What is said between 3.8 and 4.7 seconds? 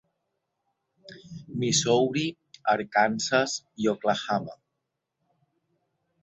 i Oklahoma.